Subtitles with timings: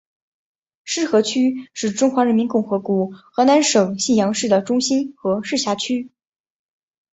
[0.83, 6.09] 浉河区是中华人民共和国河南省信阳市的中心和市辖区。